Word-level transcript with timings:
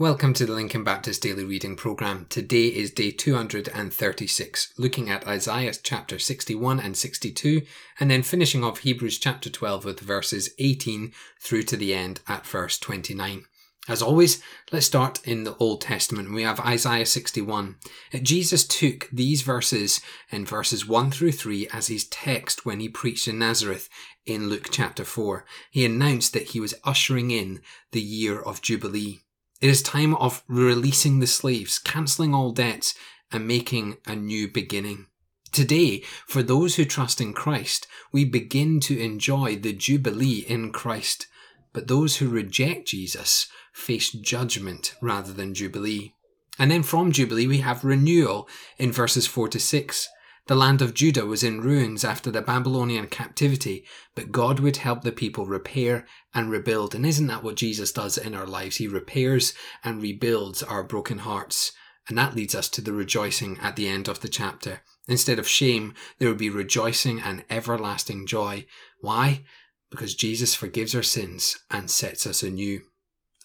Welcome 0.00 0.32
to 0.34 0.46
the 0.46 0.52
Lincoln 0.52 0.84
Baptist 0.84 1.22
Daily 1.22 1.42
Reading 1.42 1.74
Program. 1.74 2.26
Today 2.28 2.68
is 2.68 2.92
day 2.92 3.10
236, 3.10 4.72
looking 4.78 5.10
at 5.10 5.26
Isaiah 5.26 5.74
chapter 5.74 6.20
61 6.20 6.78
and 6.78 6.96
62, 6.96 7.62
and 7.98 8.08
then 8.08 8.22
finishing 8.22 8.62
off 8.62 8.78
Hebrews 8.78 9.18
chapter 9.18 9.50
12 9.50 9.84
with 9.84 9.98
verses 9.98 10.50
18 10.60 11.12
through 11.40 11.64
to 11.64 11.76
the 11.76 11.94
end 11.94 12.20
at 12.28 12.46
verse 12.46 12.78
29. 12.78 13.46
As 13.88 14.00
always, 14.00 14.40
let's 14.70 14.86
start 14.86 15.26
in 15.26 15.42
the 15.42 15.56
Old 15.56 15.80
Testament. 15.80 16.32
We 16.32 16.44
have 16.44 16.60
Isaiah 16.60 17.04
61. 17.04 17.74
Uh, 18.14 18.18
Jesus 18.18 18.68
took 18.68 19.08
these 19.10 19.42
verses 19.42 20.00
in 20.30 20.46
verses 20.46 20.86
1 20.86 21.10
through 21.10 21.32
3 21.32 21.66
as 21.72 21.88
his 21.88 22.06
text 22.06 22.64
when 22.64 22.78
he 22.78 22.88
preached 22.88 23.26
in 23.26 23.40
Nazareth 23.40 23.88
in 24.24 24.48
Luke 24.48 24.68
chapter 24.70 25.04
4. 25.04 25.44
He 25.72 25.84
announced 25.84 26.34
that 26.34 26.50
he 26.50 26.60
was 26.60 26.74
ushering 26.84 27.32
in 27.32 27.62
the 27.90 28.00
year 28.00 28.40
of 28.40 28.62
Jubilee. 28.62 29.22
It 29.60 29.70
is 29.70 29.82
time 29.82 30.14
of 30.14 30.44
releasing 30.46 31.18
the 31.18 31.26
slaves, 31.26 31.80
cancelling 31.80 32.32
all 32.32 32.52
debts, 32.52 32.94
and 33.32 33.48
making 33.48 33.96
a 34.06 34.14
new 34.14 34.46
beginning. 34.46 35.06
Today, 35.50 36.04
for 36.26 36.44
those 36.44 36.76
who 36.76 36.84
trust 36.84 37.20
in 37.20 37.32
Christ, 37.32 37.88
we 38.12 38.24
begin 38.24 38.78
to 38.80 38.98
enjoy 38.98 39.56
the 39.56 39.72
Jubilee 39.72 40.44
in 40.46 40.70
Christ. 40.70 41.26
But 41.72 41.88
those 41.88 42.18
who 42.18 42.28
reject 42.28 42.88
Jesus 42.88 43.48
face 43.72 44.12
judgment 44.12 44.94
rather 45.02 45.32
than 45.32 45.54
Jubilee. 45.54 46.14
And 46.58 46.70
then 46.70 46.84
from 46.84 47.10
Jubilee, 47.10 47.48
we 47.48 47.58
have 47.58 47.84
renewal 47.84 48.48
in 48.78 48.92
verses 48.92 49.26
4 49.26 49.48
to 49.48 49.58
6. 49.58 50.08
The 50.48 50.56
land 50.56 50.80
of 50.80 50.94
Judah 50.94 51.26
was 51.26 51.42
in 51.42 51.60
ruins 51.60 52.04
after 52.04 52.30
the 52.30 52.40
Babylonian 52.40 53.08
captivity, 53.08 53.84
but 54.14 54.32
God 54.32 54.60
would 54.60 54.78
help 54.78 55.02
the 55.02 55.12
people 55.12 55.44
repair 55.44 56.06
and 56.32 56.50
rebuild. 56.50 56.94
And 56.94 57.04
isn't 57.04 57.26
that 57.26 57.42
what 57.42 57.56
Jesus 57.56 57.92
does 57.92 58.16
in 58.16 58.34
our 58.34 58.46
lives? 58.46 58.76
He 58.76 58.88
repairs 58.88 59.52
and 59.84 60.00
rebuilds 60.00 60.62
our 60.62 60.82
broken 60.82 61.18
hearts. 61.18 61.72
And 62.08 62.16
that 62.16 62.34
leads 62.34 62.54
us 62.54 62.70
to 62.70 62.80
the 62.80 62.94
rejoicing 62.94 63.58
at 63.58 63.76
the 63.76 63.88
end 63.88 64.08
of 64.08 64.20
the 64.20 64.28
chapter. 64.28 64.80
Instead 65.06 65.38
of 65.38 65.46
shame, 65.46 65.92
there 66.18 66.30
will 66.30 66.34
be 66.34 66.48
rejoicing 66.48 67.20
and 67.20 67.44
everlasting 67.50 68.26
joy. 68.26 68.64
Why? 69.02 69.44
Because 69.90 70.14
Jesus 70.14 70.54
forgives 70.54 70.94
our 70.94 71.02
sins 71.02 71.58
and 71.70 71.90
sets 71.90 72.26
us 72.26 72.42
anew. 72.42 72.80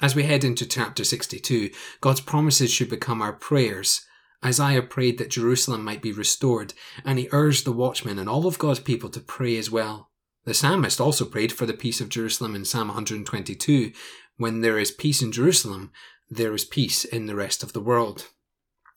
As 0.00 0.14
we 0.14 0.22
head 0.22 0.44
into 0.44 0.66
chapter 0.66 1.02
62, 1.02 1.70
God's 2.00 2.20
promises 2.20 2.70
should 2.70 2.88
become 2.88 3.20
our 3.20 3.32
prayers 3.32 4.06
Isaiah 4.44 4.82
prayed 4.82 5.18
that 5.18 5.30
Jerusalem 5.30 5.84
might 5.84 6.02
be 6.02 6.12
restored, 6.12 6.74
and 7.04 7.18
he 7.18 7.28
urged 7.32 7.64
the 7.64 7.72
watchmen 7.72 8.18
and 8.18 8.28
all 8.28 8.46
of 8.46 8.58
God's 8.58 8.80
people 8.80 9.08
to 9.10 9.20
pray 9.20 9.56
as 9.56 9.70
well. 9.70 10.10
The 10.44 10.54
psalmist 10.54 11.00
also 11.00 11.24
prayed 11.24 11.52
for 11.52 11.66
the 11.66 11.72
peace 11.72 12.00
of 12.00 12.08
Jerusalem 12.08 12.56
in 12.56 12.64
Psalm 12.64 12.88
122. 12.88 13.92
When 14.36 14.60
there 14.60 14.78
is 14.78 14.90
peace 14.90 15.22
in 15.22 15.30
Jerusalem, 15.30 15.92
there 16.28 16.52
is 16.54 16.64
peace 16.64 17.04
in 17.04 17.26
the 17.26 17.36
rest 17.36 17.62
of 17.62 17.72
the 17.72 17.80
world. 17.80 18.28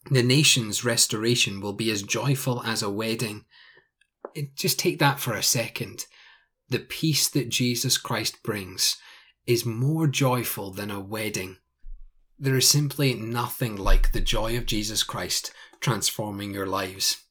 The 0.09 0.23
nation's 0.23 0.83
restoration 0.83 1.61
will 1.61 1.73
be 1.73 1.91
as 1.91 2.01
joyful 2.01 2.63
as 2.63 2.81
a 2.81 2.89
wedding. 2.89 3.45
Just 4.55 4.79
take 4.79 4.99
that 4.99 5.19
for 5.19 5.33
a 5.33 5.43
second. 5.43 6.05
The 6.69 6.79
peace 6.79 7.27
that 7.29 7.49
Jesus 7.49 7.97
Christ 7.97 8.41
brings 8.41 8.97
is 9.45 9.65
more 9.65 10.07
joyful 10.07 10.71
than 10.71 10.89
a 10.89 10.99
wedding. 10.99 11.57
There 12.37 12.57
is 12.57 12.67
simply 12.67 13.13
nothing 13.13 13.77
like 13.77 14.11
the 14.11 14.19
joy 14.19 14.57
of 14.57 14.65
Jesus 14.65 15.03
Christ 15.03 15.53
transforming 15.79 16.53
your 16.53 16.65
lives. 16.65 17.23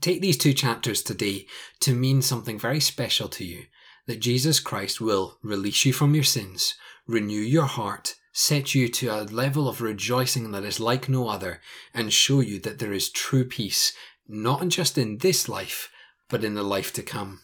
Take 0.00 0.22
these 0.22 0.38
two 0.38 0.54
chapters 0.54 1.02
today 1.02 1.46
to 1.80 1.94
mean 1.94 2.22
something 2.22 2.58
very 2.58 2.80
special 2.80 3.28
to 3.28 3.44
you 3.44 3.64
that 4.06 4.20
Jesus 4.20 4.58
Christ 4.58 5.00
will 5.00 5.38
release 5.42 5.84
you 5.84 5.92
from 5.92 6.14
your 6.14 6.24
sins, 6.24 6.74
renew 7.06 7.40
your 7.40 7.66
heart, 7.66 8.14
set 8.32 8.74
you 8.74 8.88
to 8.88 9.08
a 9.08 9.22
level 9.24 9.68
of 9.68 9.82
rejoicing 9.82 10.50
that 10.52 10.64
is 10.64 10.80
like 10.80 11.08
no 11.08 11.28
other, 11.28 11.60
and 11.92 12.12
show 12.12 12.40
you 12.40 12.58
that 12.60 12.78
there 12.78 12.92
is 12.92 13.10
true 13.10 13.44
peace, 13.44 13.92
not 14.26 14.66
just 14.68 14.96
in 14.96 15.18
this 15.18 15.48
life, 15.48 15.90
but 16.28 16.42
in 16.42 16.54
the 16.54 16.62
life 16.62 16.92
to 16.94 17.02
come. 17.02 17.40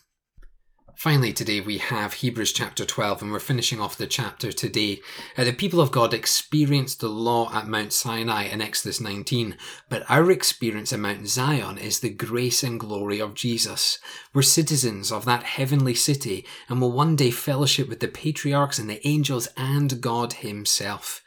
Finally, 0.98 1.32
today 1.32 1.60
we 1.60 1.78
have 1.78 2.14
Hebrews 2.14 2.52
chapter 2.52 2.84
12, 2.84 3.22
and 3.22 3.30
we're 3.30 3.38
finishing 3.38 3.80
off 3.80 3.96
the 3.96 4.04
chapter 4.08 4.50
today. 4.50 5.00
Uh, 5.36 5.44
the 5.44 5.52
people 5.52 5.80
of 5.80 5.92
God 5.92 6.12
experienced 6.12 6.98
the 6.98 7.08
law 7.08 7.54
at 7.54 7.68
Mount 7.68 7.92
Sinai 7.92 8.46
in 8.46 8.60
Exodus 8.60 9.00
19, 9.00 9.56
but 9.88 10.02
our 10.10 10.28
experience 10.32 10.92
at 10.92 10.98
Mount 10.98 11.28
Zion 11.28 11.78
is 11.78 12.00
the 12.00 12.10
grace 12.10 12.64
and 12.64 12.80
glory 12.80 13.20
of 13.20 13.34
Jesus. 13.34 14.00
We're 14.34 14.42
citizens 14.42 15.12
of 15.12 15.24
that 15.24 15.44
heavenly 15.44 15.94
city 15.94 16.44
and 16.68 16.80
will 16.80 16.90
one 16.90 17.14
day 17.14 17.30
fellowship 17.30 17.88
with 17.88 18.00
the 18.00 18.08
patriarchs 18.08 18.80
and 18.80 18.90
the 18.90 19.06
angels 19.06 19.46
and 19.56 20.00
God 20.00 20.32
Himself. 20.32 21.22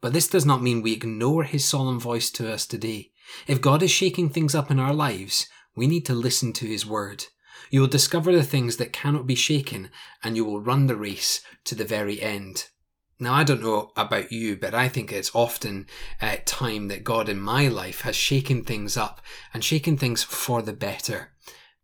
But 0.00 0.12
this 0.12 0.28
does 0.28 0.46
not 0.46 0.62
mean 0.62 0.82
we 0.82 0.92
ignore 0.92 1.42
His 1.42 1.64
solemn 1.64 1.98
voice 1.98 2.30
to 2.30 2.52
us 2.52 2.64
today. 2.64 3.10
If 3.48 3.60
God 3.60 3.82
is 3.82 3.90
shaking 3.90 4.28
things 4.28 4.54
up 4.54 4.70
in 4.70 4.78
our 4.78 4.94
lives, 4.94 5.48
we 5.74 5.88
need 5.88 6.06
to 6.06 6.14
listen 6.14 6.52
to 6.52 6.66
His 6.66 6.86
word. 6.86 7.24
You 7.70 7.80
will 7.80 7.88
discover 7.88 8.32
the 8.32 8.42
things 8.42 8.76
that 8.76 8.92
cannot 8.92 9.26
be 9.26 9.34
shaken, 9.34 9.90
and 10.22 10.36
you 10.36 10.44
will 10.44 10.60
run 10.60 10.86
the 10.86 10.96
race 10.96 11.40
to 11.64 11.74
the 11.74 11.84
very 11.84 12.20
end. 12.20 12.68
Now, 13.18 13.32
I 13.32 13.44
don't 13.44 13.62
know 13.62 13.92
about 13.96 14.30
you, 14.30 14.56
but 14.56 14.74
I 14.74 14.88
think 14.88 15.10
it's 15.10 15.34
often 15.34 15.86
uh, 16.20 16.36
time 16.44 16.88
that 16.88 17.04
God 17.04 17.28
in 17.28 17.40
my 17.40 17.66
life 17.68 18.02
has 18.02 18.14
shaken 18.14 18.62
things 18.62 18.96
up 18.96 19.22
and 19.54 19.64
shaken 19.64 19.96
things 19.96 20.22
for 20.22 20.60
the 20.60 20.74
better. 20.74 21.30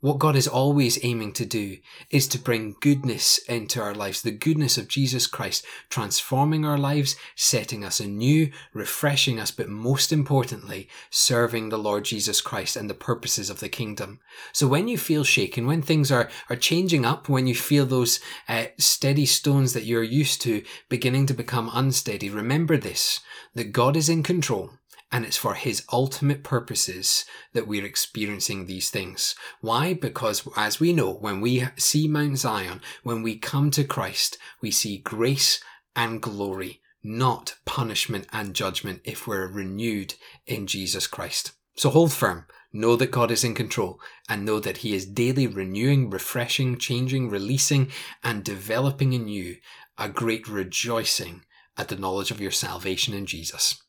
What 0.02 0.18
God 0.18 0.34
is 0.34 0.48
always 0.48 0.98
aiming 1.04 1.32
to 1.34 1.46
do 1.46 1.78
is 2.10 2.26
to 2.26 2.38
bring 2.38 2.74
goodness 2.80 3.38
into 3.38 3.80
our 3.80 3.94
lives, 3.94 4.20
the 4.20 4.32
goodness 4.32 4.76
of 4.76 4.88
Jesus 4.88 5.28
Christ, 5.28 5.64
transforming 5.90 6.64
our 6.64 6.76
lives, 6.76 7.14
setting 7.36 7.84
us 7.84 8.00
anew, 8.00 8.50
refreshing 8.74 9.38
us, 9.38 9.52
but 9.52 9.68
most 9.68 10.12
importantly, 10.12 10.88
serving 11.10 11.68
the 11.68 11.78
Lord 11.78 12.04
Jesus 12.04 12.40
Christ 12.40 12.74
and 12.74 12.90
the 12.90 12.94
purposes 12.94 13.48
of 13.48 13.60
the 13.60 13.68
kingdom. 13.68 14.18
So 14.52 14.66
when 14.66 14.88
you 14.88 14.98
feel 14.98 15.22
shaken, 15.22 15.68
when 15.68 15.82
things 15.82 16.10
are, 16.10 16.28
are 16.50 16.56
changing 16.56 17.04
up, 17.04 17.28
when 17.28 17.46
you 17.46 17.54
feel 17.54 17.86
those 17.86 18.18
uh, 18.48 18.64
steady 18.78 19.24
stones 19.24 19.72
that 19.72 19.84
you're 19.84 20.02
used 20.02 20.42
to 20.42 20.64
beginning 20.88 21.26
to 21.26 21.34
become 21.34 21.70
unsteady, 21.72 22.28
remember 22.28 22.76
this, 22.76 23.20
that 23.54 23.70
God 23.70 23.96
is 23.96 24.08
in 24.08 24.24
control 24.24 24.72
and 25.12 25.26
it's 25.26 25.36
for 25.36 25.54
his 25.54 25.84
ultimate 25.92 26.42
purposes 26.42 27.26
that 27.52 27.68
we're 27.68 27.84
experiencing 27.84 28.64
these 28.64 28.88
things. 28.88 29.36
Why? 29.60 29.92
Because 29.92 30.48
as 30.56 30.80
we 30.80 30.94
know, 30.94 31.12
when 31.12 31.42
we 31.42 31.68
see 31.76 32.08
Mount 32.08 32.38
Zion, 32.38 32.80
when 33.02 33.22
we 33.22 33.36
come 33.36 33.70
to 33.72 33.84
Christ, 33.84 34.38
we 34.62 34.70
see 34.70 34.96
grace 34.96 35.62
and 35.94 36.22
glory, 36.22 36.80
not 37.04 37.56
punishment 37.66 38.26
and 38.32 38.54
judgment 38.54 39.02
if 39.04 39.26
we're 39.26 39.46
renewed 39.46 40.14
in 40.46 40.66
Jesus 40.66 41.06
Christ. 41.06 41.52
So 41.76 41.90
hold 41.90 42.12
firm. 42.12 42.46
Know 42.74 42.96
that 42.96 43.10
God 43.10 43.30
is 43.30 43.44
in 43.44 43.54
control 43.54 44.00
and 44.30 44.46
know 44.46 44.58
that 44.58 44.78
He 44.78 44.94
is 44.94 45.04
daily 45.04 45.46
renewing, 45.46 46.08
refreshing, 46.08 46.78
changing, 46.78 47.28
releasing, 47.28 47.90
and 48.24 48.42
developing 48.42 49.12
in 49.12 49.28
you 49.28 49.56
a 49.98 50.08
great 50.08 50.48
rejoicing 50.48 51.44
at 51.76 51.88
the 51.88 51.96
knowledge 51.96 52.30
of 52.30 52.40
your 52.40 52.50
salvation 52.50 53.12
in 53.12 53.26
Jesus. 53.26 53.82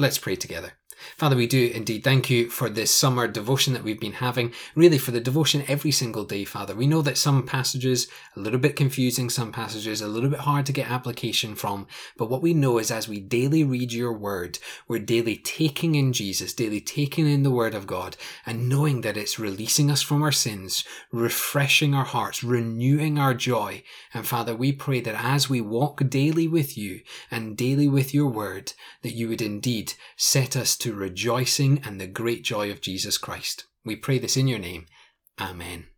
Let's 0.00 0.16
pray 0.16 0.34
together. 0.34 0.72
Father, 1.16 1.36
we 1.36 1.46
do 1.46 1.70
indeed 1.74 2.04
thank 2.04 2.28
you 2.28 2.50
for 2.50 2.68
this 2.68 2.90
summer 2.90 3.26
devotion 3.26 3.72
that 3.72 3.82
we've 3.82 4.00
been 4.00 4.12
having, 4.12 4.52
really 4.74 4.98
for 4.98 5.12
the 5.12 5.20
devotion 5.20 5.64
every 5.66 5.90
single 5.90 6.24
day, 6.24 6.44
Father. 6.44 6.74
We 6.74 6.86
know 6.86 7.00
that 7.02 7.16
some 7.16 7.46
passages 7.46 8.06
a 8.36 8.40
little 8.40 8.58
bit 8.58 8.76
confusing, 8.76 9.30
some 9.30 9.50
passages 9.50 10.02
a 10.02 10.08
little 10.08 10.28
bit 10.28 10.40
hard 10.40 10.66
to 10.66 10.72
get 10.72 10.90
application 10.90 11.54
from, 11.54 11.86
but 12.18 12.28
what 12.28 12.42
we 12.42 12.52
know 12.52 12.78
is 12.78 12.90
as 12.90 13.08
we 13.08 13.18
daily 13.18 13.64
read 13.64 13.92
your 13.92 14.12
word, 14.12 14.58
we're 14.88 14.98
daily 14.98 15.36
taking 15.36 15.94
in 15.94 16.12
Jesus, 16.12 16.52
daily 16.52 16.80
taking 16.80 17.26
in 17.26 17.42
the 17.42 17.50
word 17.50 17.74
of 17.74 17.86
God, 17.86 18.16
and 18.44 18.68
knowing 18.68 19.00
that 19.00 19.16
it's 19.16 19.38
releasing 19.38 19.90
us 19.90 20.02
from 20.02 20.22
our 20.22 20.32
sins, 20.32 20.84
refreshing 21.12 21.94
our 21.94 22.04
hearts, 22.04 22.44
renewing 22.44 23.18
our 23.18 23.34
joy. 23.34 23.82
And 24.12 24.26
Father, 24.26 24.54
we 24.54 24.72
pray 24.72 25.00
that 25.00 25.22
as 25.22 25.48
we 25.48 25.60
walk 25.62 26.02
daily 26.08 26.46
with 26.46 26.76
you 26.76 27.00
and 27.30 27.56
daily 27.56 27.88
with 27.88 28.12
your 28.12 28.28
word, 28.28 28.74
that 29.02 29.14
you 29.14 29.28
would 29.28 29.40
indeed 29.40 29.89
set 30.16 30.56
us 30.56 30.76
to 30.78 30.94
rejoicing 30.94 31.80
and 31.84 32.00
the 32.00 32.06
great 32.06 32.42
joy 32.42 32.70
of 32.70 32.80
Jesus 32.80 33.18
Christ. 33.18 33.66
We 33.84 33.96
pray 33.96 34.18
this 34.18 34.36
in 34.36 34.48
your 34.48 34.58
name. 34.58 34.86
Amen. 35.40 35.89